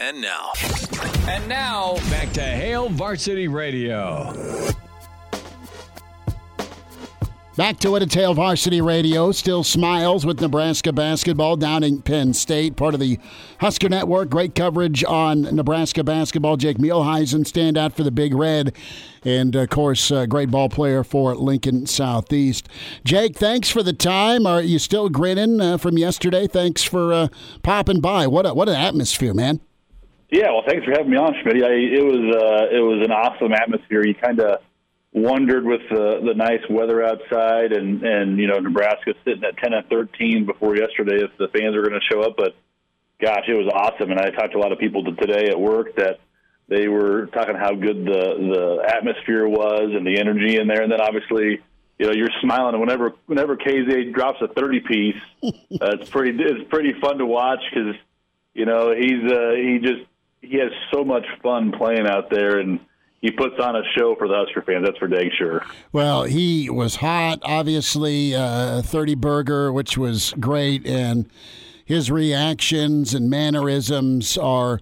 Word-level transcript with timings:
And 0.00 0.18
now. 0.22 0.52
And 1.28 1.46
now, 1.46 1.96
Back 2.08 2.32
to 2.32 2.40
Hail 2.40 2.88
Varsity 2.88 3.48
Radio. 3.48 4.32
Back 7.54 7.78
to 7.80 7.94
it 7.96 8.02
at 8.02 8.14
Hail 8.14 8.32
Varsity 8.32 8.80
Radio. 8.80 9.30
Still 9.32 9.62
smiles 9.62 10.24
with 10.24 10.40
Nebraska 10.40 10.94
basketball 10.94 11.56
down 11.56 11.82
in 11.82 12.00
Penn 12.00 12.32
State, 12.32 12.76
part 12.76 12.94
of 12.94 13.00
the 13.00 13.18
Husker 13.60 13.90
Network. 13.90 14.30
Great 14.30 14.54
coverage 14.54 15.04
on 15.04 15.42
Nebraska 15.42 16.02
basketball. 16.02 16.56
Jake 16.56 16.78
Muhleisen 16.78 17.46
stand 17.46 17.76
out 17.76 17.92
for 17.92 18.02
the 18.02 18.10
Big 18.10 18.34
Red. 18.34 18.74
And 19.22 19.54
of 19.54 19.68
course, 19.68 20.10
uh, 20.10 20.24
great 20.24 20.50
ball 20.50 20.70
player 20.70 21.04
for 21.04 21.34
Lincoln 21.34 21.84
Southeast. 21.84 22.70
Jake, 23.04 23.36
thanks 23.36 23.68
for 23.68 23.82
the 23.82 23.92
time. 23.92 24.46
Are 24.46 24.62
you 24.62 24.78
still 24.78 25.10
grinning 25.10 25.60
uh, 25.60 25.76
from 25.76 25.98
yesterday? 25.98 26.46
Thanks 26.46 26.82
for 26.82 27.12
uh, 27.12 27.28
popping 27.62 28.00
by. 28.00 28.26
What 28.26 28.46
a, 28.46 28.54
what 28.54 28.70
an 28.70 28.76
atmosphere, 28.76 29.34
man. 29.34 29.60
Yeah, 30.30 30.52
well, 30.52 30.62
thanks 30.66 30.84
for 30.84 30.92
having 30.92 31.10
me 31.10 31.16
on, 31.16 31.34
Schmidt. 31.42 31.62
I, 31.62 31.74
it 31.74 32.04
was 32.04 32.22
uh, 32.22 32.76
it 32.76 32.78
was 32.78 33.02
an 33.04 33.10
awesome 33.10 33.52
atmosphere. 33.52 34.06
You 34.06 34.14
kind 34.14 34.38
of 34.38 34.60
wondered 35.12 35.64
with 35.64 35.80
the 35.90 36.20
the 36.24 36.34
nice 36.34 36.62
weather 36.70 37.04
outside, 37.04 37.72
and 37.72 38.02
and 38.04 38.38
you 38.38 38.46
know 38.46 38.58
Nebraska 38.58 39.14
sitting 39.24 39.42
at 39.42 39.56
ten 39.58 39.72
and 39.72 39.86
thirteen 39.88 40.46
before 40.46 40.76
yesterday 40.76 41.24
if 41.24 41.36
the 41.36 41.48
fans 41.48 41.74
are 41.74 41.82
going 41.82 41.98
to 41.98 42.06
show 42.14 42.22
up. 42.22 42.36
But 42.36 42.54
gosh, 43.20 43.44
it 43.48 43.54
was 43.54 43.66
awesome, 43.74 44.12
and 44.12 44.20
I 44.20 44.30
talked 44.30 44.52
to 44.52 44.58
a 44.58 44.62
lot 44.62 44.70
of 44.70 44.78
people 44.78 45.04
today 45.16 45.48
at 45.50 45.58
work 45.58 45.96
that 45.96 46.20
they 46.68 46.86
were 46.86 47.26
talking 47.34 47.56
how 47.56 47.74
good 47.74 48.04
the 48.04 48.22
the 48.38 48.84
atmosphere 48.86 49.48
was 49.48 49.90
and 49.92 50.06
the 50.06 50.20
energy 50.20 50.58
in 50.58 50.68
there, 50.68 50.82
and 50.82 50.92
then 50.92 51.00
obviously. 51.00 51.60
You 51.98 52.06
know, 52.06 52.12
you're 52.14 52.30
smiling 52.40 52.80
whenever 52.80 53.12
whenever 53.26 53.58
Keisei 53.58 54.14
drops 54.14 54.40
a 54.40 54.48
thirty 54.48 54.80
piece. 54.80 55.20
uh, 55.44 55.50
it's 56.00 56.08
pretty 56.08 56.42
it's 56.42 56.66
pretty 56.70 56.94
fun 56.98 57.18
to 57.18 57.26
watch 57.26 57.60
because 57.70 57.94
you 58.54 58.64
know 58.64 58.94
he's 58.98 59.30
uh, 59.30 59.50
he 59.54 59.80
just 59.82 60.06
he 60.42 60.58
has 60.58 60.70
so 60.92 61.04
much 61.04 61.26
fun 61.42 61.72
playing 61.72 62.06
out 62.06 62.30
there, 62.30 62.58
and 62.58 62.80
he 63.20 63.30
puts 63.30 63.54
on 63.60 63.76
a 63.76 63.82
show 63.96 64.14
for 64.16 64.28
the 64.28 64.34
Husker 64.34 64.62
fans. 64.62 64.84
That's 64.86 64.98
for 64.98 65.08
dang 65.08 65.30
sure. 65.36 65.64
Well, 65.92 66.24
he 66.24 66.70
was 66.70 66.96
hot, 66.96 67.40
obviously, 67.42 68.34
uh, 68.34 68.82
30 68.82 69.14
burger, 69.16 69.72
which 69.72 69.98
was 69.98 70.34
great, 70.40 70.86
and 70.86 71.28
his 71.84 72.10
reactions 72.10 73.14
and 73.14 73.28
mannerisms 73.28 74.38
are 74.38 74.80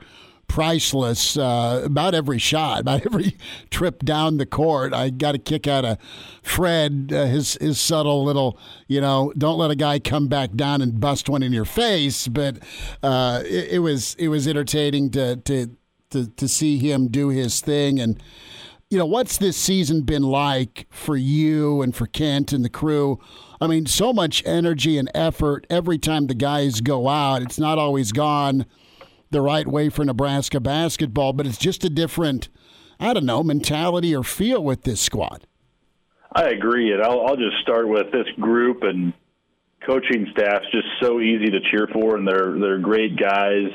priceless 0.49 1.37
uh, 1.37 1.83
about 1.85 2.15
every 2.15 2.39
shot, 2.39 2.81
about 2.81 3.07
every 3.07 3.37
trip 3.71 4.03
down 4.03 4.39
the 4.39 4.47
court. 4.47 4.93
I 4.93 5.11
got 5.11 5.35
a 5.35 5.39
kick 5.39 5.69
out 5.69 5.85
of 5.85 5.99
Fred, 6.43 7.13
uh, 7.15 7.27
his 7.27 7.55
his 7.61 7.79
subtle 7.79 8.25
little, 8.25 8.59
you 8.89 9.01
know, 9.01 9.33
don't 9.39 9.59
let 9.59 9.71
a 9.71 9.77
guy 9.77 9.99
come 10.01 10.27
back 10.27 10.55
down 10.55 10.83
and 10.83 10.99
bust 10.99 11.29
one 11.29 11.43
in 11.43 11.53
your 11.53 11.65
face. 11.65 12.27
But 12.27 12.59
uh, 13.03 13.43
it, 13.45 13.69
it 13.73 13.79
was 13.79 14.15
it 14.19 14.29
was 14.29 14.49
entertaining 14.49 15.11
to 15.11 15.37
to 15.37 15.69
to 16.11 16.27
to 16.27 16.49
see 16.49 16.79
him 16.79 17.09
do 17.09 17.29
his 17.29 17.61
thing 17.61 18.01
and. 18.01 18.21
You 18.91 18.97
know, 18.97 19.05
what's 19.05 19.37
this 19.37 19.59
season 19.59 20.01
been 20.01 20.23
like 20.23 20.87
for 20.89 21.15
you 21.15 21.83
and 21.83 21.95
for 21.95 22.07
Kent 22.07 22.55
and 22.55 22.65
the 22.65 22.71
crew? 22.71 23.21
I 23.61 23.67
mean, 23.67 23.85
so 23.85 24.15
much 24.15 24.43
energy 24.47 24.97
and 24.97 25.11
effort 25.15 25.67
every 25.69 25.99
time 25.99 26.27
the 26.27 26.35
guys 26.35 26.81
go 26.81 27.07
out. 27.07 27.43
It's 27.43 27.59
not 27.59 27.77
always 27.77 28.13
gone 28.13 28.65
the 29.31 29.41
right 29.41 29.67
way 29.67 29.89
for 29.89 30.05
Nebraska 30.05 30.61
basketball, 30.61 31.33
but 31.33 31.47
it's 31.47 31.59
just 31.59 31.85
a 31.85 31.91
different, 31.91 32.49
I 32.99 33.13
don't 33.13 33.27
know, 33.27 33.43
mentality 33.43 34.15
or 34.15 34.23
feel 34.23 34.63
with 34.63 34.83
this 34.83 35.01
squad. 35.01 35.47
I 36.33 36.51
agree, 36.51 36.93
and 36.93 37.03
I'll, 37.03 37.27
I'll 37.27 37.37
just 37.37 37.59
start 37.63 37.89
with 37.89 38.13
this 38.13 38.27
group 38.41 38.83
and 38.83 39.13
coaching 39.87 40.27
staff's 40.33 40.67
just 40.73 40.89
so 41.01 41.21
easy 41.21 41.51
to 41.51 41.61
cheer 41.71 41.89
for, 41.93 42.17
and 42.17 42.27
they're 42.27 42.59
they're 42.59 42.79
great 42.79 43.17
guys 43.17 43.71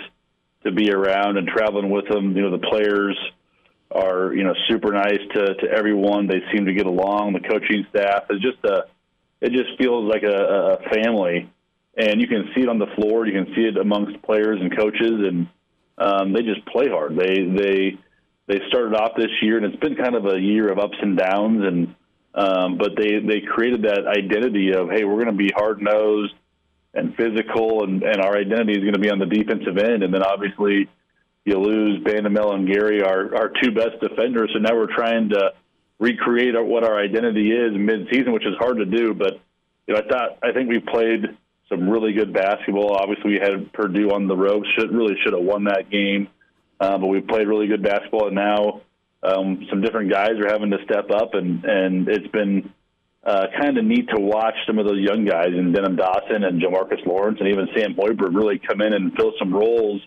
to 0.63 0.71
be 0.71 0.91
around 0.91 1.37
and 1.37 1.47
traveling 1.47 1.89
with 1.89 2.07
them. 2.07 2.35
You 2.35 2.43
know, 2.43 2.51
the 2.51 2.67
players 2.67 3.17
are 3.91 4.33
you 4.33 4.43
know 4.43 4.53
super 4.67 4.91
nice 4.91 5.19
to 5.33 5.55
to 5.55 5.67
everyone. 5.69 6.27
They 6.27 6.41
seem 6.53 6.65
to 6.65 6.73
get 6.73 6.85
along. 6.85 7.33
The 7.33 7.47
coaching 7.47 7.85
staff 7.89 8.25
is 8.29 8.39
just 8.41 8.63
a 8.65 8.85
it 9.41 9.51
just 9.51 9.77
feels 9.77 10.09
like 10.09 10.23
a, 10.23 10.77
a 10.79 10.89
family 10.89 11.49
and 11.95 12.19
you 12.19 12.27
can 12.27 12.49
see 12.55 12.61
it 12.61 12.69
on 12.69 12.79
the 12.79 12.87
floor. 12.95 13.25
You 13.25 13.33
can 13.33 13.53
see 13.55 13.61
it 13.61 13.77
amongst 13.77 14.21
players 14.23 14.59
and 14.59 14.75
coaches, 14.75 15.11
and 15.27 15.47
um, 15.97 16.33
they 16.33 16.41
just 16.41 16.65
play 16.65 16.89
hard. 16.89 17.15
They 17.15 17.45
they 17.45 17.97
they 18.47 18.59
started 18.67 18.95
off 18.95 19.11
this 19.15 19.31
year, 19.41 19.57
and 19.57 19.65
it's 19.65 19.77
been 19.77 19.95
kind 19.95 20.15
of 20.15 20.25
a 20.25 20.39
year 20.39 20.71
of 20.71 20.79
ups 20.79 20.97
and 21.01 21.17
downs, 21.17 21.63
and 21.65 21.95
um, 22.33 22.77
but 22.77 22.95
they 22.97 23.19
they 23.19 23.41
created 23.41 23.83
that 23.83 24.07
identity 24.07 24.73
of 24.73 24.89
hey, 24.89 25.03
we're 25.03 25.23
going 25.23 25.27
to 25.27 25.33
be 25.33 25.51
hard 25.55 25.81
nosed 25.81 26.33
and 26.95 27.15
physical, 27.15 27.83
and 27.83 28.01
and 28.01 28.21
our 28.21 28.35
identity 28.37 28.73
is 28.73 28.79
going 28.79 28.93
to 28.93 28.99
be 28.99 29.11
on 29.11 29.19
the 29.19 29.27
defensive 29.27 29.77
end, 29.77 30.03
and 30.03 30.13
then 30.13 30.23
obviously 30.23 30.89
you 31.45 31.59
lose 31.59 32.01
Bandoumel 32.03 32.55
and 32.55 32.67
Gary, 32.67 33.03
our 33.03 33.35
our 33.35 33.51
two 33.61 33.71
best 33.71 33.99
defenders, 34.01 34.49
so 34.53 34.59
now 34.59 34.75
we're 34.75 34.93
trying 34.93 35.29
to 35.29 35.53
recreate 35.99 36.55
what 36.57 36.83
our 36.83 36.99
identity 36.99 37.51
is 37.51 37.71
mid 37.77 38.07
season, 38.11 38.33
which 38.33 38.47
is 38.47 38.55
hard 38.57 38.77
to 38.77 38.85
do, 38.85 39.13
but. 39.13 39.39
You 39.85 39.95
know, 39.95 39.99
I 39.99 40.07
thought 40.07 40.37
I 40.41 40.53
think 40.53 40.69
we 40.69 40.79
played 40.79 41.25
some 41.73 41.89
really 41.89 42.13
good 42.13 42.33
basketball. 42.33 42.95
Obviously, 42.95 43.31
we 43.31 43.39
had 43.41 43.71
Purdue 43.73 44.11
on 44.11 44.27
the 44.27 44.35
road. 44.35 44.65
Should 44.77 44.91
really 44.91 45.15
should 45.23 45.33
have 45.33 45.43
won 45.43 45.65
that 45.65 45.89
game, 45.89 46.27
uh, 46.79 46.97
but 46.97 47.07
we 47.07 47.21
played 47.21 47.47
really 47.47 47.67
good 47.67 47.83
basketball. 47.83 48.27
And 48.27 48.35
now 48.35 48.81
um, 49.23 49.65
some 49.69 49.81
different 49.81 50.11
guys 50.11 50.31
are 50.39 50.51
having 50.51 50.71
to 50.71 50.77
step 50.83 51.09
up, 51.11 51.33
and 51.33 51.63
and 51.65 52.07
it's 52.07 52.27
been 52.27 52.71
uh, 53.25 53.47
kind 53.59 53.77
of 53.77 53.85
neat 53.85 54.09
to 54.09 54.19
watch 54.19 54.55
some 54.67 54.79
of 54.79 54.85
those 54.85 54.99
young 54.99 55.25
guys, 55.25 55.47
and 55.47 55.73
Denim 55.73 55.95
Dawson 55.95 56.43
and 56.43 56.61
Jamarques 56.61 57.05
Lawrence, 57.05 57.39
and 57.39 57.49
even 57.49 57.67
Sam 57.75 57.95
Hoiberg 57.95 58.35
really 58.35 58.59
come 58.59 58.81
in 58.81 58.93
and 58.93 59.13
fill 59.15 59.33
some 59.39 59.53
roles 59.53 60.01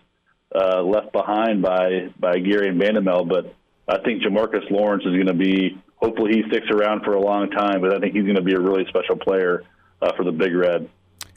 uh, 0.55 0.83
left 0.83 1.13
behind 1.13 1.63
by 1.63 2.09
by 2.19 2.39
Gary 2.39 2.69
and 2.69 2.81
Bandoumel. 2.81 3.29
But 3.29 3.55
I 3.89 4.03
think 4.03 4.23
Jamarques 4.23 4.71
Lawrence 4.71 5.05
is 5.05 5.15
going 5.15 5.27
to 5.27 5.35
be. 5.35 5.83
Hopefully, 5.97 6.33
he 6.35 6.43
sticks 6.49 6.67
around 6.71 7.05
for 7.05 7.15
a 7.15 7.21
long 7.21 7.51
time, 7.51 7.81
but 7.81 7.97
I 7.97 7.99
think 7.99 8.15
he's 8.15 8.25
going 8.25 8.37
to 8.37 8.43
be 8.43 8.53
a 8.53 8.61
really 8.61 8.85
special 8.89 9.17
player 9.17 9.65
uh, 10.03 10.13
for 10.15 10.25
the 10.25 10.33
Big 10.33 10.55
Red. 10.55 10.91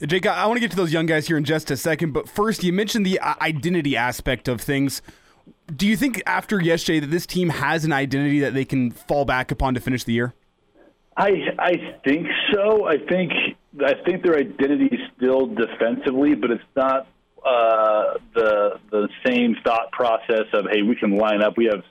Jake, 0.06 0.26
I 0.26 0.46
want 0.46 0.56
to 0.56 0.60
get 0.60 0.70
to 0.70 0.76
those 0.76 0.92
young 0.94 1.04
guys 1.04 1.26
here 1.26 1.36
in 1.36 1.44
just 1.44 1.70
a 1.70 1.76
second, 1.76 2.12
but 2.12 2.26
first, 2.26 2.64
you 2.64 2.72
mentioned 2.72 3.04
the 3.04 3.18
uh, 3.18 3.34
identity 3.42 3.96
aspect 3.98 4.48
of 4.48 4.60
things. 4.60 5.02
Do 5.74 5.86
you 5.86 5.94
think 5.94 6.22
after 6.24 6.60
yesterday 6.60 7.00
that 7.00 7.10
this 7.10 7.26
team 7.26 7.50
has 7.50 7.84
an 7.84 7.92
identity 7.92 8.40
that 8.40 8.54
they 8.54 8.64
can 8.64 8.92
fall 8.92 9.26
back 9.26 9.50
upon 9.50 9.74
to 9.74 9.80
finish 9.80 10.04
the 10.04 10.14
year? 10.14 10.32
I 11.16 11.32
I 11.58 11.98
think 12.02 12.28
so. 12.52 12.86
I 12.86 12.96
think 12.96 13.32
I 13.84 13.94
think 14.06 14.22
their 14.22 14.36
identity 14.36 14.86
is 14.86 15.00
still 15.16 15.46
defensively, 15.46 16.34
but 16.34 16.50
it's 16.50 16.64
not 16.74 17.06
uh, 17.44 18.14
the 18.34 18.80
the 18.90 19.08
same 19.26 19.56
thought 19.62 19.92
process 19.92 20.46
of 20.54 20.66
hey, 20.70 20.80
we 20.80 20.96
can 20.96 21.18
line 21.18 21.42
up. 21.42 21.58
We 21.58 21.66
have 21.66 21.82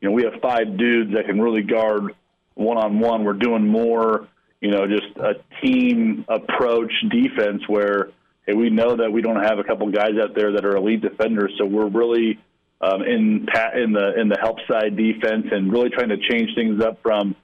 you 0.00 0.08
know 0.08 0.14
we 0.14 0.22
have 0.22 0.40
five 0.40 0.78
dudes 0.78 1.12
that 1.14 1.26
can 1.26 1.38
really 1.38 1.62
guard 1.62 2.14
one 2.54 2.78
on 2.78 2.98
one. 2.98 3.24
We're 3.24 3.34
doing 3.34 3.66
more 3.66 4.26
you 4.60 4.70
know, 4.70 4.86
just 4.86 5.16
a 5.16 5.34
team 5.62 6.24
approach 6.28 6.92
defense 7.10 7.62
where 7.68 8.10
hey, 8.46 8.54
we 8.54 8.70
know 8.70 8.96
that 8.96 9.10
we 9.12 9.22
don't 9.22 9.42
have 9.42 9.58
a 9.58 9.64
couple 9.64 9.90
guys 9.90 10.12
out 10.20 10.34
there 10.34 10.52
that 10.52 10.64
are 10.64 10.76
elite 10.76 11.02
defenders, 11.02 11.52
so 11.58 11.64
we're 11.64 11.88
really 11.88 12.38
um, 12.80 13.02
in 13.02 13.46
in 13.74 13.92
the 13.92 14.20
in 14.20 14.28
the 14.28 14.38
help 14.40 14.58
side 14.70 14.96
defense 14.96 15.46
and 15.50 15.72
really 15.72 15.90
trying 15.90 16.10
to 16.10 16.18
change 16.18 16.54
things 16.54 16.82
up 16.82 16.98
from 17.02 17.34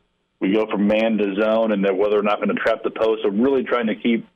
we 0.41 0.53
go 0.53 0.67
from 0.71 0.87
man 0.87 1.17
to 1.19 1.35
zone 1.41 1.73
and 1.73 1.85
that 1.85 1.97
whether 1.97 2.19
or 2.19 2.23
not 2.23 2.37
going 2.37 2.55
to 2.55 2.63
trap 2.63 2.83
the 2.83 2.91
post. 2.91 3.23
So 3.23 3.31
really 3.31 3.63
trying 3.63 3.87
to 3.87 3.95
keep 3.95 4.27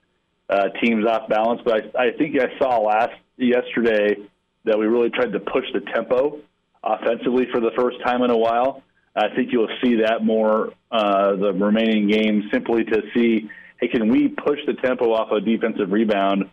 uh, 0.49 0.69
teams 0.83 1.07
off 1.07 1.29
balance. 1.29 1.61
But 1.65 1.95
I, 1.97 2.09
I 2.09 2.11
think 2.17 2.37
I 2.41 2.59
saw 2.59 2.79
last 2.79 3.13
yesterday 3.37 4.17
that 4.65 4.79
we 4.79 4.87
really 4.87 5.11
tried 5.11 5.33
to 5.33 5.41
push 5.41 5.65
the 5.73 5.81
tempo 5.95 6.41
offensively 6.83 7.47
for 7.53 7.61
the 7.61 7.71
first 7.77 7.99
time 8.05 8.23
in 8.23 8.31
a 8.31 8.37
while. 8.37 8.83
I 9.19 9.35
think 9.35 9.53
you'll 9.53 9.69
see 9.83 9.97
that 9.97 10.25
more 10.25 10.73
uh, 10.91 11.37
the 11.37 11.53
remaining 11.53 12.09
games 12.09 12.45
simply 12.53 12.85
to 12.85 13.03
see, 13.15 13.51
hey, 13.81 13.89
can 13.89 14.09
we 14.09 14.29
push 14.29 14.59
the 14.67 14.75
tempo 14.75 15.13
off 15.13 15.31
a 15.33 15.41
defensive 15.41 15.91
rebound? 15.91 16.49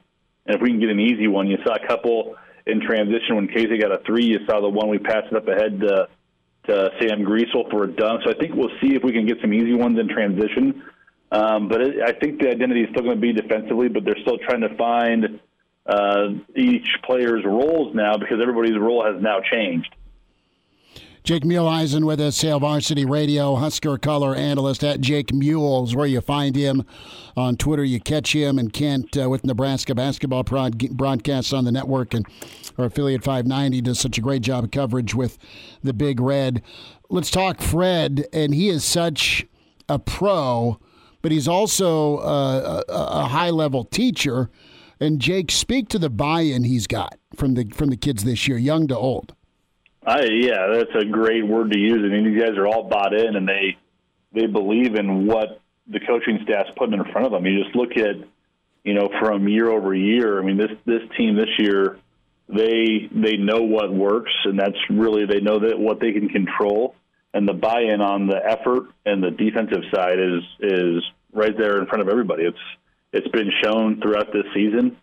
And 0.46 0.56
if 0.56 0.62
we 0.62 0.70
can 0.70 0.80
get 0.80 0.90
an 0.90 1.00
easy 1.00 1.28
one, 1.28 1.48
you 1.48 1.58
saw 1.66 1.76
a 1.76 1.88
couple 1.88 2.36
in 2.66 2.82
transition 2.82 3.36
when 3.36 3.48
Keisei 3.48 3.80
got 3.80 3.92
a 3.92 4.04
three. 4.06 4.26
You 4.26 4.40
saw 4.48 4.62
the 4.62 4.70
one 4.70 4.90
we 4.90 5.00
passed 5.00 5.28
it 5.32 5.38
up 5.38 5.48
ahead 5.48 5.80
to, 5.82 6.08
to 6.68 6.90
Sam 7.00 7.24
Griesel 7.24 7.70
for 7.70 7.84
a 7.84 7.92
dunk. 7.92 8.22
So 8.26 8.32
I 8.32 8.36
think 8.40 8.56
we'll 8.56 8.76
see 8.82 8.96
if 8.96 9.04
we 9.04 9.12
can 9.12 9.26
get 9.26 9.38
some 9.42 9.54
easy 9.54 9.74
ones 9.74 10.00
in 10.00 10.08
transition. 10.08 10.84
Um, 11.32 11.68
but 11.68 11.82
it, 11.82 12.02
I 12.04 12.14
think 12.14 12.42
the 12.42 12.50
identity 12.50 12.82
is 12.82 12.90
still 12.92 13.04
going 13.04 13.16
to 13.16 13.22
be 13.22 13.34
defensively, 13.34 13.90
but 13.90 14.06
they're 14.06 14.22
still 14.22 14.38
trying 14.38 14.62
to 14.62 14.76
find 14.78 15.40
uh, 15.86 16.28
each 16.56 16.88
player's 17.04 17.44
roles 17.46 17.94
now 17.96 18.18
because 18.18 18.38
everybody's 18.42 18.78
role 18.78 19.04
has 19.04 19.22
now 19.22 19.40
changed. 19.52 19.94
Jake 21.25 21.42
Muhleisen 21.44 22.06
with 22.06 22.22
us, 22.22 22.39
Hail 22.39 22.60
Varsity 22.60 23.04
Radio, 23.04 23.56
Husker 23.56 23.98
color 23.98 24.36
analyst 24.36 24.83
at 24.83 25.01
Jake 25.01 25.33
Mules, 25.33 25.95
where 25.95 26.06
you 26.06 26.22
find 26.22 26.56
him 26.56 26.86
on 27.36 27.57
Twitter. 27.57 27.83
You 27.83 28.00
catch 28.00 28.36
him 28.36 28.60
and 28.60 28.72
Kent 28.72 29.18
uh, 29.18 29.27
with 29.27 29.44
Nebraska 29.44 29.95
basketball 29.95 30.44
broadcasts 30.44 31.51
on 31.51 31.66
the 31.66 31.72
network, 31.72 32.13
and 32.13 32.27
our 32.77 32.86
affiliate 32.86 33.24
590 33.24 33.81
does 33.81 34.00
such 34.00 34.19
a 34.19 34.22
great 34.22 34.44
job 34.44 34.66
of 34.66 34.69
coverage 34.69 35.16
with 35.16 35.39
the 35.81 35.94
Big 35.94 36.19
Red. 36.19 36.62
Let's 37.10 37.31
talk 37.31 37.60
Fred, 37.60 38.27
and 38.31 38.54
he 38.54 38.69
is 38.69 38.86
such 38.86 39.48
a 39.89 39.98
pro, 39.98 40.80
but 41.24 41.31
he's 41.31 41.48
also 41.48 42.19
a, 42.19 42.83
a, 42.88 42.94
a 42.94 43.25
high 43.30 43.50
level 43.50 43.83
teacher. 43.83 44.51
And 45.00 45.19
Jake, 45.19 45.50
speak 45.50 45.89
to 45.89 45.98
the 45.98 46.12
buy-in 46.12 46.66
he's 46.66 46.86
got 46.86 47.18
from 47.36 47.56
the 47.56 47.66
from 47.74 47.89
the 47.89 47.98
kids 47.98 48.25
this 48.25 48.48
year, 48.48 48.60
young 48.60 48.88
to 48.89 48.95
old. 48.95 49.33
I, 50.06 50.25
yeah, 50.25 50.68
that's 50.72 51.04
a 51.04 51.06
great 51.06 51.46
word 51.46 51.72
to 51.72 51.80
use. 51.80 52.02
I 52.06 52.10
mean, 52.10 52.31
these 52.31 52.42
guys 52.42 52.57
are 52.57 52.68
all 52.68 52.84
bought 52.84 53.13
in, 53.13 53.36
and 53.36 53.48
they 53.48 53.78
they 54.34 54.46
believe 54.46 54.96
in 54.96 55.25
what 55.25 55.62
the 55.88 56.00
coaching 56.00 56.40
staff's 56.44 56.69
putting 56.78 56.94
in 56.94 57.04
front 57.12 57.25
of 57.25 57.31
them. 57.31 57.46
You 57.46 57.63
just 57.63 57.75
look 57.75 57.92
at, 57.98 58.16
you 58.84 58.94
know, 58.94 59.10
from 59.19 59.48
year 59.48 59.69
over 59.69 59.96
year. 59.96 60.40
I 60.40 60.44
mean, 60.44 60.57
this 60.57 60.72
this 60.86 61.02
team 61.18 61.36
this 61.36 61.50
year, 61.57 61.98
they 62.48 63.10
they 63.12 63.38
know 63.38 63.62
what 63.62 63.92
works, 63.92 64.34
and 64.46 64.60
that's 64.60 64.78
really 64.90 65.25
they 65.25 65.40
know 65.40 65.60
that 65.60 65.80
what 65.80 66.00
they 66.00 66.12
can 66.12 66.30
control, 66.30 66.96
and 67.34 67.48
the 67.48 67.54
buy-in 67.54 68.01
on 68.01 68.28
the 68.28 68.40
effort 68.46 68.90
and 69.06 69.24
the 69.24 69.31
defensive 69.31 69.84
side 69.94 70.19
is 70.19 70.44
is 70.60 71.04
right 71.34 71.58
there 71.58 71.80
in 71.80 71.88
front 71.88 72.04
of 72.04 72.10
everybody. 72.10 72.44
It's 72.44 72.58
it's 73.12 73.28
been 73.30 73.51
shown 73.63 74.01
throughout 74.01 74.31
this 74.31 74.46
season 74.54 74.98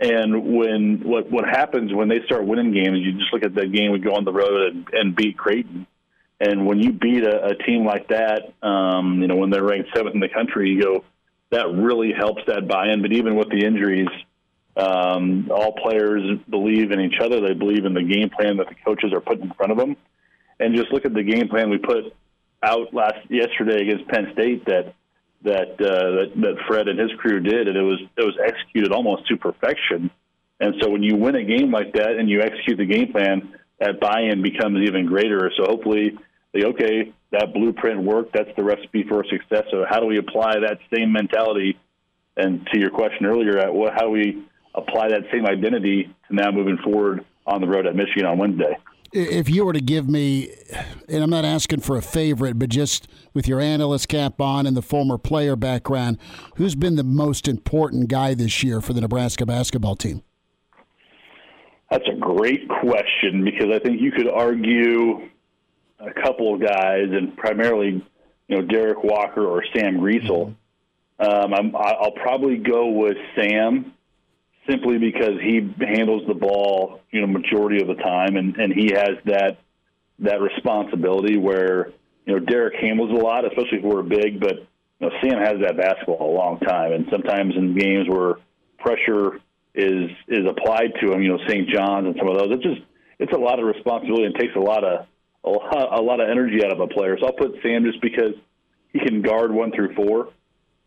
and 0.00 0.56
when 0.56 1.00
what 1.02 1.30
what 1.30 1.44
happens 1.44 1.92
when 1.92 2.08
they 2.08 2.20
start 2.24 2.46
winning 2.46 2.72
games, 2.72 2.98
you 3.00 3.12
just 3.12 3.32
look 3.32 3.42
at 3.42 3.54
that 3.54 3.72
game 3.72 3.90
we 3.90 3.98
go 3.98 4.14
on 4.14 4.24
the 4.24 4.32
road 4.32 4.72
and, 4.72 4.88
and 4.92 5.16
beat 5.16 5.36
Creighton. 5.36 5.86
And 6.40 6.66
when 6.66 6.78
you 6.78 6.92
beat 6.92 7.24
a, 7.24 7.46
a 7.46 7.54
team 7.56 7.84
like 7.84 8.08
that, 8.08 8.52
um, 8.62 9.20
you 9.20 9.26
know 9.26 9.36
when 9.36 9.50
they're 9.50 9.64
ranked 9.64 9.90
seventh 9.94 10.14
in 10.14 10.20
the 10.20 10.28
country, 10.28 10.70
you 10.70 10.82
go 10.82 11.04
that 11.50 11.66
really 11.72 12.12
helps 12.12 12.42
that 12.46 12.68
buy-in. 12.68 13.02
But 13.02 13.12
even 13.12 13.34
with 13.34 13.48
the 13.48 13.64
injuries, 13.64 14.08
um, 14.76 15.50
all 15.50 15.72
players 15.72 16.38
believe 16.48 16.92
in 16.92 17.00
each 17.00 17.18
other. 17.20 17.40
They 17.40 17.54
believe 17.54 17.84
in 17.84 17.94
the 17.94 18.02
game 18.02 18.30
plan 18.30 18.58
that 18.58 18.68
the 18.68 18.76
coaches 18.84 19.12
are 19.12 19.20
putting 19.20 19.44
in 19.44 19.52
front 19.54 19.72
of 19.72 19.78
them. 19.78 19.96
And 20.60 20.76
just 20.76 20.92
look 20.92 21.04
at 21.04 21.14
the 21.14 21.22
game 21.22 21.48
plan 21.48 21.70
we 21.70 21.78
put 21.78 22.14
out 22.62 22.92
last 22.92 23.18
yesterday 23.30 23.82
against 23.82 24.08
Penn 24.08 24.28
State. 24.32 24.64
That 24.66 24.94
that, 25.42 25.80
uh, 25.80 26.10
that 26.16 26.32
that 26.36 26.54
Fred 26.66 26.88
and 26.88 26.98
his 26.98 27.10
crew 27.18 27.40
did, 27.40 27.68
and 27.68 27.76
it 27.76 27.82
was 27.82 28.00
it 28.16 28.24
was 28.24 28.36
executed 28.44 28.92
almost 28.92 29.26
to 29.28 29.36
perfection. 29.36 30.10
And 30.60 30.74
so 30.80 30.90
when 30.90 31.02
you 31.02 31.16
win 31.16 31.36
a 31.36 31.44
game 31.44 31.70
like 31.70 31.92
that 31.94 32.16
and 32.18 32.28
you 32.28 32.40
execute 32.40 32.78
the 32.78 32.86
game 32.86 33.12
plan, 33.12 33.54
that 33.78 34.00
buy-in 34.00 34.42
becomes 34.42 34.86
even 34.86 35.06
greater. 35.06 35.52
So 35.56 35.64
hopefully, 35.64 36.18
the 36.52 36.66
okay, 36.66 37.12
that 37.30 37.52
blueprint 37.54 38.02
worked. 38.02 38.32
That's 38.34 38.50
the 38.56 38.64
recipe 38.64 39.04
for 39.04 39.24
success. 39.30 39.64
So 39.70 39.84
how 39.88 40.00
do 40.00 40.06
we 40.06 40.18
apply 40.18 40.54
that 40.60 40.78
same 40.92 41.12
mentality? 41.12 41.78
And 42.36 42.66
to 42.72 42.78
your 42.78 42.90
question 42.90 43.26
earlier, 43.26 43.58
at 43.58 43.72
what 43.72 43.94
how 43.94 44.02
do 44.02 44.10
we 44.10 44.42
apply 44.74 45.08
that 45.08 45.22
same 45.32 45.46
identity 45.46 46.14
to 46.28 46.34
now 46.34 46.50
moving 46.50 46.78
forward 46.78 47.24
on 47.46 47.60
the 47.60 47.68
road 47.68 47.86
at 47.86 47.94
Michigan 47.94 48.26
on 48.26 48.38
Wednesday? 48.38 48.76
if 49.12 49.48
you 49.48 49.64
were 49.64 49.72
to 49.72 49.80
give 49.80 50.08
me, 50.08 50.50
and 51.08 51.22
I'm 51.22 51.30
not 51.30 51.44
asking 51.44 51.80
for 51.80 51.96
a 51.96 52.02
favorite, 52.02 52.58
but 52.58 52.68
just 52.68 53.08
with 53.34 53.48
your 53.48 53.60
analyst 53.60 54.08
cap 54.08 54.40
on 54.40 54.66
and 54.66 54.76
the 54.76 54.82
former 54.82 55.18
player 55.18 55.56
background, 55.56 56.18
who's 56.56 56.74
been 56.74 56.96
the 56.96 57.04
most 57.04 57.48
important 57.48 58.08
guy 58.08 58.34
this 58.34 58.62
year 58.62 58.80
for 58.80 58.92
the 58.92 59.00
Nebraska 59.00 59.46
basketball 59.46 59.96
team? 59.96 60.22
That's 61.90 62.06
a 62.06 62.16
great 62.16 62.68
question 62.68 63.44
because 63.44 63.68
I 63.74 63.78
think 63.78 64.00
you 64.00 64.12
could 64.12 64.28
argue 64.28 65.28
a 65.98 66.12
couple 66.22 66.54
of 66.54 66.60
guys, 66.60 67.06
and 67.10 67.36
primarily, 67.36 68.04
you 68.48 68.56
know, 68.56 68.62
Derek 68.62 69.02
Walker 69.02 69.44
or 69.44 69.64
Sam 69.74 69.98
Griesel. 69.98 70.28
Mm-hmm. 70.28 70.52
Um, 71.20 71.74
i 71.74 71.96
will 72.00 72.12
probably 72.12 72.58
go 72.58 72.86
with 72.90 73.16
Sam 73.34 73.92
simply 74.70 74.98
because 74.98 75.32
he 75.42 75.74
handles 75.80 76.22
the 76.28 76.34
ball, 76.34 77.00
you 77.10 77.20
know, 77.20 77.26
majority 77.26 77.82
of 77.82 77.88
the 77.88 78.00
time, 78.00 78.36
and 78.36 78.56
and 78.56 78.72
he 78.72 78.92
has 78.94 79.16
that 79.24 79.58
that 80.20 80.40
responsibility 80.40 81.36
where 81.36 81.92
you 82.26 82.34
know 82.34 82.38
Derek 82.38 82.74
handles 82.80 83.10
a 83.10 83.22
lot, 83.22 83.44
especially 83.44 83.78
if 83.78 83.84
we're 83.84 84.02
big, 84.02 84.40
but 84.40 84.56
you 85.00 85.08
know, 85.08 85.10
Sam 85.22 85.38
has 85.38 85.60
that 85.62 85.76
basketball 85.76 86.30
a 86.30 86.34
long 86.36 86.58
time, 86.60 86.92
and 86.92 87.06
sometimes 87.10 87.54
in 87.56 87.76
games 87.76 88.08
where 88.08 88.34
pressure 88.78 89.40
is 89.74 90.10
is 90.26 90.46
applied 90.48 90.92
to 91.00 91.12
him, 91.12 91.22
you 91.22 91.28
know, 91.28 91.38
St. 91.48 91.68
John's 91.68 92.06
and 92.06 92.16
some 92.18 92.28
of 92.28 92.38
those, 92.38 92.48
it's 92.52 92.62
just 92.62 92.80
it's 93.18 93.32
a 93.32 93.38
lot 93.38 93.60
of 93.60 93.66
responsibility 93.66 94.24
and 94.24 94.34
takes 94.34 94.54
a 94.56 94.60
lot 94.60 94.84
of 94.84 95.06
a 95.44 95.50
lot, 95.50 95.98
a 95.98 96.02
lot 96.02 96.20
of 96.20 96.28
energy 96.28 96.64
out 96.64 96.72
of 96.72 96.80
a 96.80 96.88
player. 96.88 97.16
So 97.20 97.26
I'll 97.26 97.32
put 97.32 97.54
Sam 97.62 97.84
just 97.84 98.00
because 98.00 98.34
he 98.92 98.98
can 98.98 99.22
guard 99.22 99.52
one 99.52 99.72
through 99.72 99.94
four. 99.94 100.30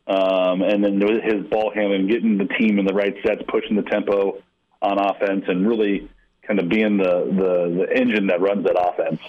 Um, 0.07 0.61
and 0.61 0.83
then 0.83 0.99
his 1.23 1.47
ball 1.49 1.71
handling, 1.73 2.07
getting 2.07 2.37
the 2.37 2.47
team 2.59 2.79
in 2.79 2.85
the 2.85 2.93
right 2.93 3.15
sets, 3.25 3.43
pushing 3.47 3.75
the 3.75 3.83
tempo 3.83 4.41
on 4.81 4.99
offense, 4.99 5.45
and 5.47 5.65
really 5.65 6.09
kind 6.45 6.59
of 6.59 6.69
being 6.69 6.97
the, 6.97 7.03
the, 7.03 7.85
the 7.85 7.97
engine 7.97 8.27
that 8.27 8.41
runs 8.41 8.65
that 8.65 8.79
offense. 8.79 9.21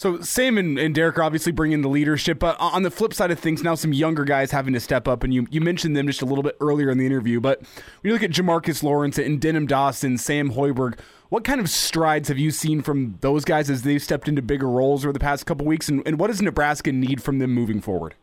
So 0.00 0.22
Sam 0.22 0.56
and, 0.56 0.78
and, 0.78 0.94
Derek 0.94 1.18
are 1.18 1.22
obviously 1.22 1.52
bringing 1.52 1.82
the 1.82 1.88
leadership, 1.88 2.38
but 2.38 2.56
on 2.58 2.84
the 2.84 2.90
flip 2.90 3.12
side 3.12 3.30
of 3.30 3.38
things, 3.38 3.62
now 3.62 3.74
some 3.74 3.92
younger 3.92 4.24
guys 4.24 4.50
having 4.50 4.72
to 4.72 4.80
step 4.80 5.06
up, 5.06 5.24
and 5.24 5.34
you, 5.34 5.46
you 5.50 5.60
mentioned 5.60 5.94
them 5.94 6.06
just 6.06 6.22
a 6.22 6.24
little 6.24 6.42
bit 6.42 6.56
earlier 6.58 6.88
in 6.88 6.96
the 6.96 7.04
interview. 7.04 7.38
But 7.38 7.60
when 7.60 7.68
you 8.04 8.12
look 8.14 8.22
at 8.22 8.30
Jamarques 8.30 8.82
Lawrence 8.82 9.18
and 9.18 9.38
Denim 9.38 9.66
Dawson, 9.66 10.16
Sam 10.16 10.52
Hoiberg, 10.52 10.98
what 11.28 11.44
kind 11.44 11.60
of 11.60 11.68
strides 11.68 12.28
have 12.28 12.38
you 12.38 12.50
seen 12.50 12.80
from 12.80 13.18
those 13.20 13.44
guys 13.44 13.68
as 13.68 13.82
they've 13.82 14.02
stepped 14.02 14.26
into 14.26 14.40
bigger 14.40 14.70
roles 14.70 15.04
over 15.04 15.12
the 15.12 15.20
past 15.20 15.44
couple 15.44 15.66
weeks, 15.66 15.90
and, 15.90 16.02
and 16.06 16.18
what 16.18 16.28
does 16.28 16.40
Nebraska 16.40 16.92
need 16.92 17.22
from 17.22 17.38
them 17.38 17.50
moving 17.50 17.82
forward? 17.82 18.14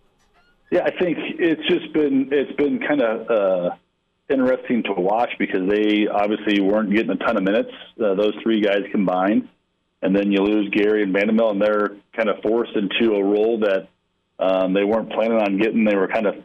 Yeah, 0.72 0.84
I 0.84 0.90
think 0.98 1.20
it's 1.20 1.66
just 1.68 1.94
been 1.94 2.30
it's 2.32 2.52
been 2.58 2.80
kind 2.80 3.02
of 3.02 3.30
uh, 3.30 3.76
interesting 4.30 4.84
to 4.84 4.94
watch 4.94 5.32
because 5.40 5.70
they 5.70 6.08
obviously 6.08 6.62
weren't 6.62 6.94
getting 6.94 7.12
a 7.12 7.16
ton 7.16 7.38
of 7.38 7.44
minutes. 7.44 7.72
Uh, 8.00 8.16
those 8.16 8.34
three 8.44 8.62
guys 8.62 8.82
combined, 8.92 9.48
and 10.02 10.16
then 10.16 10.32
you 10.32 10.40
lose 10.40 10.70
Gary 10.72 11.04
and 11.04 11.14
Bandoumel, 11.14 11.52
and 11.52 11.62
they're 11.62 11.98
kind 12.16 12.30
of 12.30 12.42
forced 12.44 12.76
into 12.76 13.16
a 13.16 13.24
role 13.24 13.60
that 13.60 13.88
um, 14.40 14.74
they 14.74 14.84
weren't 14.84 15.12
planning 15.12 15.38
on 15.38 15.58
getting. 15.58 15.84
They 15.86 15.96
were 15.96 16.08
kind 16.08 16.28
of 16.28 16.36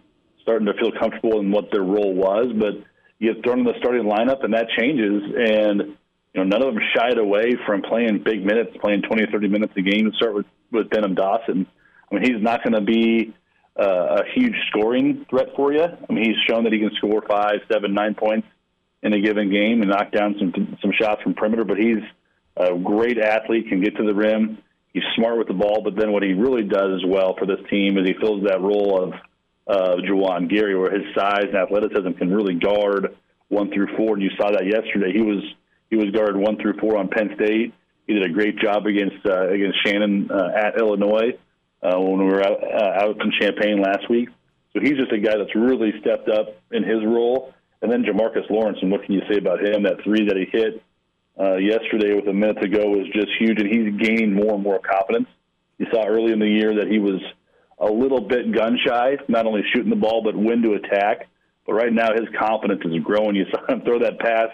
starting 0.42 0.66
to 0.66 0.74
feel 0.74 0.92
comfortable 0.98 1.40
in 1.40 1.50
what 1.50 1.70
their 1.70 1.82
role 1.82 2.14
was, 2.14 2.52
but 2.58 2.74
you 3.18 3.34
get 3.34 3.44
thrown 3.44 3.60
in 3.60 3.64
the 3.64 3.74
starting 3.78 4.04
lineup, 4.04 4.44
and 4.44 4.54
that 4.54 4.66
changes. 4.78 5.22
And 5.36 5.96
you 6.34 6.40
know, 6.40 6.44
none 6.44 6.62
of 6.62 6.74
them 6.74 6.82
shied 6.96 7.18
away 7.18 7.52
from 7.66 7.82
playing 7.82 8.22
big 8.24 8.44
minutes, 8.44 8.70
playing 8.82 9.02
20 9.02 9.24
or 9.24 9.26
30 9.26 9.48
minutes 9.48 9.72
a 9.76 9.82
game. 9.82 10.10
Start 10.16 10.34
with 10.34 10.46
with 10.70 10.88
Denim 10.88 11.14
Dawson. 11.14 11.66
I 12.10 12.14
mean, 12.14 12.24
he's 12.24 12.42
not 12.42 12.62
going 12.64 12.72
to 12.74 12.80
be 12.80 13.34
uh, 13.78 14.20
a 14.20 14.22
huge 14.34 14.54
scoring 14.68 15.24
threat 15.30 15.48
for 15.56 15.72
you. 15.72 15.82
I 15.82 16.12
mean, 16.12 16.24
he's 16.24 16.36
shown 16.48 16.64
that 16.64 16.72
he 16.72 16.78
can 16.78 16.90
score 16.96 17.22
five, 17.28 17.60
seven, 17.72 17.94
nine 17.94 18.14
points 18.14 18.46
in 19.02 19.12
a 19.12 19.20
given 19.20 19.50
game 19.50 19.80
and 19.80 19.90
knock 19.90 20.12
down 20.12 20.36
some 20.38 20.76
some 20.80 20.92
shots 20.92 21.22
from 21.22 21.34
perimeter. 21.34 21.64
But 21.64 21.78
he's 21.78 22.02
a 22.56 22.76
great 22.76 23.18
athlete, 23.18 23.68
can 23.68 23.80
get 23.80 23.96
to 23.96 24.04
the 24.04 24.14
rim. 24.14 24.58
He's 24.92 25.02
smart 25.16 25.38
with 25.38 25.48
the 25.48 25.54
ball. 25.54 25.80
But 25.82 25.96
then 25.96 26.12
what 26.12 26.22
he 26.22 26.34
really 26.34 26.64
does 26.64 27.02
well 27.06 27.34
for 27.38 27.46
this 27.46 27.60
team 27.70 27.96
is 27.96 28.06
he 28.06 28.14
fills 28.20 28.44
that 28.44 28.60
role 28.60 29.02
of 29.02 29.14
uh, 29.66 29.96
Juwan 30.02 30.50
Gary, 30.50 30.76
where 30.76 30.90
his 30.90 31.14
size 31.14 31.46
and 31.46 31.56
athleticism 31.56 32.12
can 32.18 32.32
really 32.32 32.54
guard 32.54 33.16
one 33.48 33.70
through 33.72 33.96
four. 33.96 34.14
And 34.14 34.22
you 34.22 34.30
saw 34.36 34.50
that 34.50 34.66
yesterday. 34.66 35.12
He 35.12 35.22
was 35.22 35.42
he 35.88 35.96
was 35.96 36.10
guarded 36.10 36.36
one 36.36 36.58
through 36.58 36.78
four 36.78 36.98
on 36.98 37.08
Penn 37.08 37.30
State. 37.36 37.72
He 38.06 38.14
did 38.14 38.24
a 38.24 38.32
great 38.32 38.58
job 38.58 38.86
against 38.86 39.24
uh, 39.24 39.48
against 39.48 39.78
Shannon 39.86 40.30
uh, 40.30 40.50
at 40.54 40.78
Illinois 40.78 41.38
uh, 41.82 41.98
when 41.98 42.18
we 42.18 42.24
were 42.24 42.42
out, 42.42 42.62
uh, 42.62 43.04
out 43.04 43.20
in 43.20 43.32
Champaign 43.40 43.82
last 43.82 44.08
week. 44.08 44.28
So 44.72 44.80
he's 44.80 44.96
just 44.96 45.12
a 45.12 45.18
guy 45.18 45.36
that's 45.36 45.54
really 45.54 45.92
stepped 46.00 46.28
up 46.28 46.56
in 46.70 46.82
his 46.82 47.04
role. 47.04 47.52
And 47.82 47.90
then 47.90 48.04
Jamarques 48.04 48.48
Lawrence, 48.48 48.78
and 48.80 48.90
what 48.90 49.02
can 49.04 49.14
you 49.14 49.22
say 49.28 49.38
about 49.38 49.60
him? 49.60 49.82
That 49.82 50.02
three 50.04 50.26
that 50.28 50.36
he 50.36 50.46
hit 50.50 50.82
uh, 51.38 51.56
yesterday 51.56 52.14
with 52.14 52.28
a 52.28 52.32
minute 52.32 52.60
to 52.62 52.68
go 52.68 52.86
was 52.88 53.06
just 53.12 53.28
huge, 53.38 53.60
and 53.60 53.68
he's 53.68 54.00
gained 54.00 54.34
more 54.34 54.54
and 54.54 54.62
more 54.62 54.78
confidence. 54.78 55.28
You 55.78 55.86
saw 55.92 56.06
early 56.06 56.32
in 56.32 56.38
the 56.38 56.48
year 56.48 56.76
that 56.76 56.86
he 56.86 57.00
was 57.00 57.20
a 57.78 57.90
little 57.90 58.20
bit 58.20 58.54
gun 58.54 58.78
shy, 58.86 59.16
not 59.26 59.46
only 59.46 59.62
shooting 59.74 59.90
the 59.90 59.96
ball, 59.96 60.22
but 60.22 60.36
when 60.36 60.62
to 60.62 60.74
attack. 60.74 61.26
But 61.66 61.74
right 61.74 61.92
now, 61.92 62.12
his 62.12 62.28
confidence 62.38 62.82
is 62.84 63.02
growing. 63.02 63.34
You 63.34 63.46
saw 63.50 63.66
him 63.72 63.82
throw 63.82 63.98
that 63.98 64.20
pass 64.20 64.50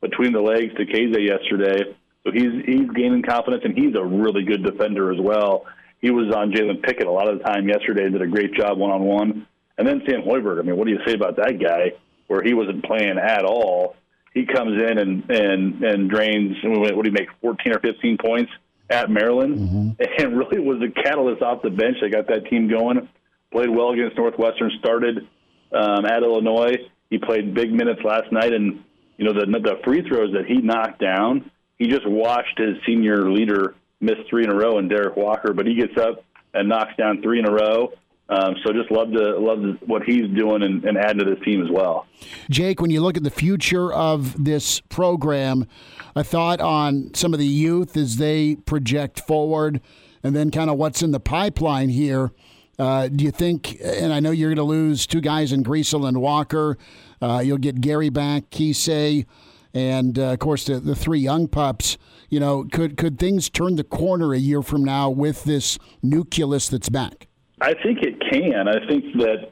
between 0.00 0.32
the 0.32 0.40
legs 0.40 0.72
to 0.76 0.86
Keisei 0.86 1.28
yesterday. 1.28 1.94
So 2.24 2.32
he's 2.32 2.64
he's 2.64 2.88
gaining 2.90 3.22
confidence, 3.22 3.62
and 3.64 3.76
he's 3.76 3.94
a 3.94 4.04
really 4.04 4.44
good 4.44 4.64
defender 4.64 5.12
as 5.12 5.18
well 5.20 5.66
he 6.00 6.10
was 6.10 6.34
on 6.34 6.52
Jalen 6.52 6.82
Pickett 6.82 7.06
a 7.06 7.10
lot 7.10 7.28
of 7.28 7.38
the 7.38 7.44
time 7.44 7.68
yesterday. 7.68 8.08
Did 8.08 8.22
a 8.22 8.26
great 8.26 8.54
job 8.54 8.78
one 8.78 8.90
on 8.90 9.02
one. 9.02 9.46
And 9.76 9.86
then 9.86 10.02
Sam 10.06 10.22
Hoiberg. 10.22 10.58
I 10.58 10.62
mean, 10.62 10.76
what 10.76 10.86
do 10.86 10.92
you 10.92 11.00
say 11.06 11.14
about 11.14 11.36
that 11.36 11.58
guy? 11.62 11.92
Where 12.26 12.42
he 12.42 12.54
wasn't 12.54 12.84
playing 12.84 13.18
at 13.18 13.44
all. 13.44 13.96
He 14.32 14.46
comes 14.46 14.80
in 14.80 14.98
and 14.98 15.30
and 15.30 15.82
and 15.82 16.10
drains. 16.10 16.56
What 16.62 17.02
do 17.02 17.08
you 17.08 17.12
make? 17.12 17.28
Fourteen 17.40 17.74
or 17.74 17.80
fifteen 17.80 18.16
points 18.16 18.52
at 18.88 19.10
Maryland, 19.10 19.58
mm-hmm. 19.58 20.02
and 20.18 20.38
really 20.38 20.60
was 20.60 20.80
the 20.80 20.90
catalyst 21.02 21.42
off 21.42 21.62
the 21.62 21.70
bench 21.70 21.96
that 22.02 22.10
got 22.10 22.28
that 22.28 22.48
team 22.48 22.68
going. 22.68 23.08
Played 23.52 23.70
well 23.70 23.90
against 23.90 24.16
Northwestern. 24.16 24.70
Started 24.78 25.26
um, 25.72 26.04
at 26.06 26.22
Illinois. 26.22 26.76
He 27.08 27.18
played 27.18 27.54
big 27.54 27.72
minutes 27.72 28.00
last 28.04 28.30
night, 28.30 28.52
and 28.52 28.84
you 29.16 29.24
know, 29.24 29.32
the 29.32 29.46
the 29.46 29.80
free 29.84 30.02
throws 30.08 30.32
that 30.32 30.46
he 30.46 30.58
knocked 30.58 31.00
down, 31.00 31.50
he 31.78 31.88
just 31.88 32.08
watched 32.08 32.58
his 32.58 32.76
senior 32.86 33.30
leader 33.30 33.74
miss 34.00 34.16
three 34.28 34.44
in 34.44 34.50
a 34.50 34.54
row, 34.54 34.78
and 34.78 34.88
Derek 34.88 35.16
Walker, 35.16 35.52
but 35.52 35.66
he 35.66 35.74
gets 35.74 35.96
up 35.98 36.24
and 36.54 36.68
knocks 36.68 36.94
down 36.96 37.22
three 37.22 37.38
in 37.38 37.48
a 37.48 37.52
row. 37.52 37.92
Um, 38.28 38.54
so 38.64 38.72
just 38.72 38.92
love 38.92 39.10
to 39.10 39.38
love 39.38 39.58
what 39.86 40.04
he's 40.04 40.28
doing 40.36 40.62
and, 40.62 40.84
and 40.84 40.96
adding 40.96 41.18
to 41.18 41.24
this 41.24 41.44
team 41.44 41.62
as 41.62 41.68
well. 41.70 42.06
Jake, 42.48 42.80
when 42.80 42.90
you 42.90 43.00
look 43.00 43.16
at 43.16 43.24
the 43.24 43.30
future 43.30 43.92
of 43.92 44.44
this 44.44 44.78
program, 44.82 45.66
a 46.14 46.22
thought 46.22 46.60
on 46.60 47.12
some 47.14 47.32
of 47.34 47.40
the 47.40 47.46
youth 47.46 47.96
as 47.96 48.18
they 48.18 48.54
project 48.54 49.18
forward, 49.20 49.80
and 50.22 50.36
then 50.36 50.52
kind 50.52 50.70
of 50.70 50.76
what's 50.76 51.02
in 51.02 51.10
the 51.10 51.18
pipeline 51.18 51.88
here. 51.88 52.30
Uh, 52.78 53.08
do 53.08 53.24
you 53.24 53.32
think? 53.32 53.76
And 53.82 54.12
I 54.12 54.20
know 54.20 54.30
you're 54.30 54.50
going 54.50 54.56
to 54.56 54.62
lose 54.62 55.08
two 55.08 55.20
guys 55.20 55.50
in 55.50 55.64
Griesel 55.64 56.06
and 56.06 56.20
Walker. 56.20 56.78
Uh, 57.20 57.42
you'll 57.44 57.58
get 57.58 57.80
Gary 57.80 58.10
back, 58.10 58.48
Keisei, 58.50 59.26
and 59.74 60.18
uh, 60.18 60.32
of 60.32 60.38
course 60.38 60.64
the, 60.64 60.80
the 60.80 60.94
three 60.94 61.20
young 61.20 61.48
pups. 61.48 61.98
You 62.28 62.40
know, 62.40 62.64
could 62.64 62.96
could 62.96 63.18
things 63.18 63.50
turn 63.50 63.76
the 63.76 63.84
corner 63.84 64.32
a 64.32 64.38
year 64.38 64.62
from 64.62 64.84
now 64.84 65.10
with 65.10 65.44
this 65.44 65.78
nucleus 66.02 66.68
that's 66.68 66.88
back? 66.88 67.26
I 67.60 67.74
think 67.74 68.02
it 68.02 68.20
can. 68.30 68.68
I 68.68 68.86
think 68.86 69.04
that 69.18 69.50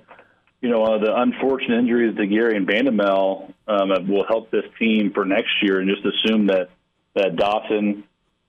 you 0.61 0.71
know 0.71 0.85
uh, 0.85 0.99
the 0.99 1.15
unfortunate 1.15 1.79
injuries 1.79 2.17
to 2.17 2.27
Gary 2.27 2.57
and 2.57 2.67
Bandoumel 2.67 3.53
um, 3.67 4.09
will 4.09 4.25
help 4.27 4.51
this 4.51 4.65
team 4.79 5.13
for 5.13 5.25
next 5.25 5.63
year, 5.63 5.81
and 5.81 5.89
just 5.89 6.07
assume 6.07 6.47
that 6.47 6.71
that 7.15 7.37
Dawson 7.37 8.05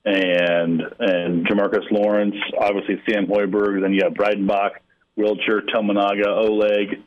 and 0.05 0.81
and 0.99 1.45
Jamarques 1.47 1.89
Lawrence, 1.91 2.35
obviously 2.59 3.01
Sam 3.09 3.27
Hoiberg, 3.27 3.81
then 3.81 3.93
you 3.93 4.01
have 4.03 4.13
Breidenbach, 4.13 4.71
Wilcher, 5.17 5.61
Tominaga, 5.73 6.27
Oleg, 6.27 7.01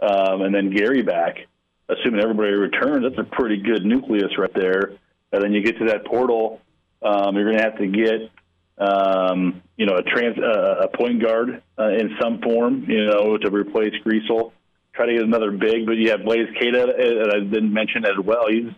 um, 0.00 0.42
and 0.42 0.54
then 0.54 0.70
Gary 0.70 1.02
back. 1.02 1.46
Assuming 1.88 2.20
everybody 2.20 2.52
returns, 2.52 3.02
that's 3.02 3.18
a 3.18 3.30
pretty 3.30 3.58
good 3.58 3.84
nucleus 3.84 4.38
right 4.38 4.54
there. 4.54 4.92
And 5.32 5.42
then 5.42 5.52
you 5.52 5.62
get 5.62 5.78
to 5.78 5.86
that 5.86 6.06
portal, 6.06 6.60
um, 7.02 7.34
you're 7.36 7.44
going 7.44 7.58
to 7.58 7.62
have 7.62 7.78
to 7.78 7.86
get 7.86 8.30
um, 8.78 9.62
you 9.76 9.86
know, 9.86 9.96
a 9.96 10.02
trans 10.02 10.36
uh, 10.38 10.86
a 10.86 10.96
point 10.96 11.22
guard 11.22 11.62
uh, 11.78 11.88
in 11.88 12.16
some 12.20 12.40
form, 12.40 12.84
you 12.88 13.06
know, 13.06 13.36
to 13.36 13.50
replace 13.50 13.94
Griesel. 14.04 14.52
Try 14.94 15.06
to 15.06 15.12
get 15.12 15.22
another 15.22 15.50
big, 15.50 15.86
but 15.86 15.96
you 15.96 16.10
have 16.10 16.24
Blaise 16.24 16.48
Keita, 16.60 16.86
that 16.86 17.32
I 17.34 17.40
didn't 17.40 17.72
mention 17.72 18.04
as 18.04 18.24
well. 18.24 18.46
He's 18.48 18.70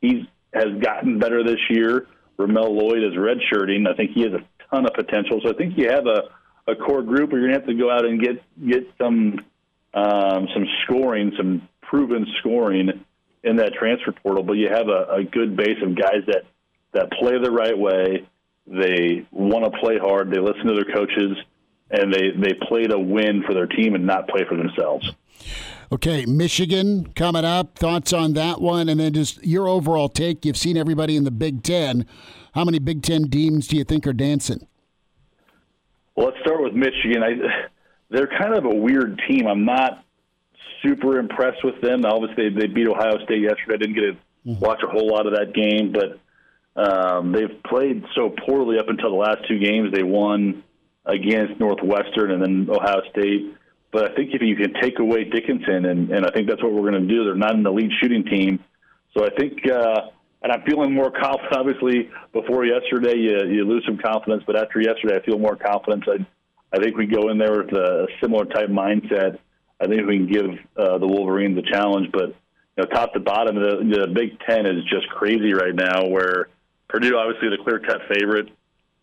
he's 0.00 0.26
has 0.52 0.66
gotten 0.80 1.18
better 1.18 1.42
this 1.42 1.60
year. 1.70 2.08
Ramel 2.38 2.76
Lloyd 2.76 3.02
is 3.02 3.14
redshirting. 3.14 3.88
I 3.88 3.94
think 3.94 4.10
he 4.12 4.22
has 4.22 4.32
a 4.32 4.44
ton 4.70 4.84
of 4.84 4.92
potential. 4.94 5.40
So 5.42 5.50
I 5.50 5.54
think 5.54 5.78
you 5.78 5.88
have 5.88 6.06
a, 6.06 6.70
a 6.70 6.76
core 6.76 7.02
group 7.02 7.32
where 7.32 7.40
you're 7.40 7.48
gonna 7.48 7.60
have 7.60 7.68
to 7.68 7.74
go 7.74 7.90
out 7.90 8.04
and 8.04 8.20
get 8.20 8.42
get 8.66 8.86
some 8.98 9.38
um, 9.94 10.48
some 10.54 10.66
scoring, 10.84 11.32
some 11.36 11.68
proven 11.92 12.26
scoring 12.38 13.04
in 13.44 13.56
that 13.56 13.74
transfer 13.74 14.12
portal. 14.12 14.42
But 14.42 14.54
you 14.54 14.68
have 14.68 14.88
a, 14.88 15.16
a 15.16 15.24
good 15.24 15.56
base 15.56 15.76
of 15.82 15.94
guys 15.94 16.24
that 16.26 16.44
that 16.94 17.10
play 17.12 17.32
the 17.42 17.50
right 17.50 17.76
way 17.76 18.26
they 18.66 19.26
want 19.30 19.64
to 19.64 19.78
play 19.80 19.98
hard. 19.98 20.30
They 20.30 20.38
listen 20.38 20.66
to 20.66 20.74
their 20.74 20.94
coaches, 20.94 21.36
and 21.90 22.12
they 22.12 22.30
they 22.30 22.54
play 22.66 22.84
to 22.84 22.98
win 22.98 23.42
for 23.46 23.52
their 23.52 23.66
team 23.66 23.94
and 23.94 24.06
not 24.06 24.26
play 24.28 24.42
for 24.48 24.56
themselves. 24.56 25.10
Okay, 25.92 26.24
Michigan 26.24 27.12
coming 27.14 27.44
up. 27.44 27.78
Thoughts 27.78 28.14
on 28.14 28.32
that 28.32 28.62
one, 28.62 28.88
and 28.88 28.98
then 28.98 29.12
just 29.12 29.44
your 29.44 29.68
overall 29.68 30.08
take. 30.08 30.46
You've 30.46 30.56
seen 30.56 30.78
everybody 30.78 31.16
in 31.16 31.24
the 31.24 31.30
Big 31.30 31.62
Ten. 31.62 32.06
How 32.54 32.64
many 32.64 32.78
Big 32.78 33.02
Ten 33.02 33.28
teams 33.28 33.66
do 33.66 33.76
you 33.76 33.84
think 33.84 34.06
are 34.06 34.14
dancing? 34.14 34.66
Well, 36.14 36.28
let's 36.28 36.38
start 36.40 36.62
with 36.62 36.72
Michigan. 36.72 37.22
I, 37.22 37.68
they're 38.08 38.30
kind 38.38 38.54
of 38.54 38.64
a 38.64 38.74
weird 38.74 39.20
team. 39.28 39.46
I'm 39.46 39.66
not 39.66 40.04
super 40.82 41.18
impressed 41.18 41.64
with 41.64 41.80
them. 41.80 42.04
Obviously, 42.04 42.50
they 42.50 42.66
beat 42.66 42.88
Ohio 42.88 43.22
State 43.24 43.42
yesterday. 43.42 43.74
I 43.74 43.76
didn't 43.76 43.94
get 43.94 44.00
to 44.00 44.12
mm-hmm. 44.46 44.60
watch 44.60 44.80
a 44.82 44.90
whole 44.90 45.08
lot 45.08 45.26
of 45.26 45.34
that 45.34 45.54
game, 45.54 45.92
but 45.92 46.18
um, 46.74 47.32
they've 47.32 47.62
played 47.64 48.04
so 48.14 48.34
poorly 48.46 48.78
up 48.78 48.88
until 48.88 49.10
the 49.10 49.16
last 49.16 49.46
two 49.48 49.58
games. 49.58 49.92
They 49.92 50.02
won 50.02 50.62
against 51.04 51.58
Northwestern 51.60 52.30
and 52.30 52.42
then 52.42 52.68
Ohio 52.70 53.02
State. 53.10 53.54
But 53.92 54.10
I 54.10 54.14
think 54.14 54.30
if 54.32 54.40
you 54.40 54.56
can 54.56 54.72
take 54.80 54.98
away 54.98 55.24
Dickinson, 55.24 55.84
and, 55.84 56.10
and 56.10 56.24
I 56.24 56.30
think 56.30 56.48
that's 56.48 56.62
what 56.62 56.72
we're 56.72 56.90
going 56.90 57.06
to 57.06 57.14
do, 57.14 57.24
they're 57.24 57.34
not 57.34 57.54
an 57.54 57.66
elite 57.66 57.92
shooting 58.00 58.24
team. 58.24 58.58
So 59.16 59.26
I 59.26 59.30
think, 59.38 59.58
uh, 59.70 60.08
and 60.42 60.50
I'm 60.50 60.62
feeling 60.62 60.94
more 60.94 61.10
confident. 61.22 61.56
Obviously, 61.56 62.08
before 62.32 62.64
yesterday, 62.64 63.16
you, 63.18 63.38
you 63.52 63.64
lose 63.64 63.84
some 63.86 63.98
confidence, 63.98 64.44
but 64.46 64.56
after 64.56 64.80
yesterday, 64.80 65.18
I 65.20 65.26
feel 65.26 65.38
more 65.38 65.56
confidence. 65.56 66.04
I, 66.08 66.24
I 66.74 66.80
think 66.80 66.96
we 66.96 67.06
go 67.06 67.28
in 67.28 67.36
there 67.36 67.62
with 67.62 67.72
a 67.74 68.06
similar 68.22 68.46
type 68.46 68.68
mindset. 68.68 69.38
I 69.82 69.86
think 69.86 70.06
we 70.06 70.18
can 70.18 70.26
give 70.26 70.46
uh, 70.76 70.98
the 70.98 71.06
Wolverines 71.06 71.58
a 71.58 71.62
challenge, 71.62 72.10
but 72.12 72.28
you 72.76 72.78
know, 72.78 72.84
top 72.84 73.12
to 73.14 73.20
bottom, 73.20 73.56
the, 73.56 73.78
the 73.78 74.06
Big 74.14 74.38
Ten 74.48 74.64
is 74.64 74.84
just 74.84 75.08
crazy 75.08 75.52
right 75.52 75.74
now. 75.74 76.06
Where 76.06 76.48
Purdue, 76.88 77.16
obviously, 77.16 77.48
the 77.48 77.62
clear 77.62 77.80
cut 77.80 78.02
favorite. 78.08 78.50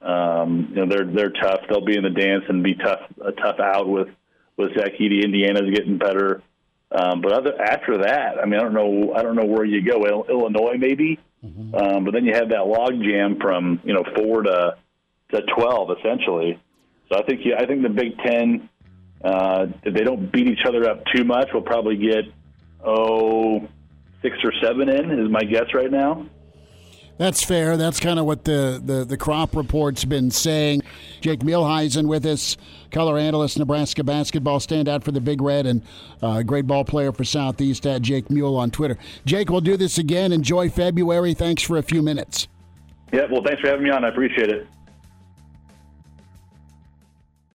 Um, 0.01 0.69
you 0.69 0.75
know, 0.77 0.86
they're 0.88 1.05
they're 1.05 1.31
tough. 1.31 1.62
They'll 1.69 1.86
be 1.86 1.98
in 1.98 2.03
the 2.03 2.09
dance 2.09 2.45
and 2.48 2.63
be 2.63 2.75
tough 2.75 3.01
a 3.24 3.31
tough 3.33 3.59
out 3.59 3.88
with 3.88 4.07
with 4.57 4.74
Zach 4.75 4.93
Edey. 5.00 5.24
Indiana's 5.24 5.74
getting 5.74 5.98
better. 5.98 6.41
Um, 6.91 7.21
but 7.21 7.33
other, 7.33 7.62
after 7.62 8.00
that, 8.00 8.39
I 8.41 8.45
mean, 8.45 8.59
I 8.59 8.63
don't 8.63 8.74
know. 8.74 9.13
I 9.13 9.21
don't 9.21 9.36
know 9.36 9.45
where 9.45 9.65
you 9.65 9.81
go. 9.81 10.25
Illinois, 10.29 10.77
maybe. 10.77 11.19
Mm-hmm. 11.45 11.75
Um, 11.75 12.05
but 12.05 12.13
then 12.13 12.25
you 12.25 12.33
have 12.33 12.50
that 12.50 12.65
log 12.65 12.93
jam 13.01 13.38
from 13.39 13.81
you 13.83 13.93
know 13.93 14.03
four 14.15 14.43
to 14.43 14.77
to 15.33 15.41
twelve, 15.55 15.91
essentially. 16.00 16.59
So 17.12 17.19
I 17.19 17.24
think 17.24 17.41
I 17.57 17.65
think 17.65 17.83
the 17.83 17.89
Big 17.89 18.17
Ten, 18.19 18.69
uh, 19.23 19.67
if 19.83 19.93
they 19.93 20.03
don't 20.03 20.31
beat 20.31 20.47
each 20.47 20.65
other 20.67 20.89
up 20.89 21.03
too 21.13 21.23
much, 21.23 21.49
we'll 21.53 21.63
probably 21.63 21.97
get 21.97 22.25
oh 22.85 23.67
six 24.21 24.38
or 24.43 24.53
seven 24.61 24.89
in. 24.89 25.11
Is 25.19 25.29
my 25.29 25.43
guess 25.43 25.73
right 25.73 25.91
now. 25.91 26.25
That's 27.19 27.43
fair. 27.43 27.75
That's 27.75 27.99
kind 27.99 28.17
of 28.17 28.25
what 28.25 28.45
the, 28.45 28.81
the, 28.81 29.03
the 29.03 29.17
crop 29.17 29.53
report's 29.53 30.05
been 30.05 30.31
saying. 30.31 30.83
Jake 31.19 31.41
Muhleisen 31.41 32.07
with 32.07 32.25
us, 32.25 32.55
color 32.91 33.17
analyst, 33.17 33.59
Nebraska 33.59 34.05
basketball 34.05 34.59
standout 34.59 35.03
for 35.03 35.11
the 35.11 35.19
Big 35.19 35.41
Red, 35.41 35.65
and 35.65 35.83
uh, 36.21 36.43
great 36.43 36.65
ball 36.65 36.85
player 36.85 37.11
for 37.11 37.25
Southeast 37.25 37.85
at 37.85 38.01
Jake 38.03 38.29
Mule 38.29 38.55
on 38.55 38.71
Twitter. 38.71 38.97
Jake, 39.25 39.49
we'll 39.49 39.59
do 39.59 39.75
this 39.75 39.97
again. 39.97 40.31
Enjoy 40.31 40.69
February. 40.69 41.33
Thanks 41.33 41.61
for 41.61 41.77
a 41.77 41.83
few 41.83 42.01
minutes. 42.01 42.47
Yeah, 43.11 43.25
well, 43.29 43.43
thanks 43.43 43.59
for 43.59 43.67
having 43.67 43.83
me 43.83 43.89
on. 43.89 44.05
I 44.05 44.07
appreciate 44.07 44.49
it. 44.49 44.65